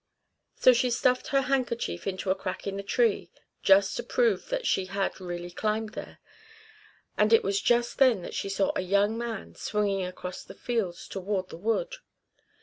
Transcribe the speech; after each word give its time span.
So 0.55 0.73
she 0.73 0.89
stuffed 0.89 1.27
her 1.27 1.41
handkerchief 1.41 2.07
into 2.07 2.31
a 2.31 2.35
crack 2.35 2.65
in 2.65 2.75
the 2.77 2.81
tree 2.81 3.29
just 3.61 3.95
to 3.97 4.03
prove 4.03 4.49
that 4.49 4.65
she 4.65 4.85
had 4.85 5.21
really 5.21 5.51
climbed 5.51 5.89
there; 5.93 6.17
and 7.19 7.31
it 7.31 7.43
was 7.43 7.61
just 7.61 7.99
then 7.99 8.23
that 8.23 8.33
she 8.33 8.49
saw 8.49 8.71
a 8.75 8.81
young 8.81 9.15
man 9.15 9.53
swinging 9.53 10.03
across 10.03 10.43
the 10.43 10.55
fields 10.55 11.07
toward 11.07 11.49
the 11.49 11.57
wood. 11.57 11.97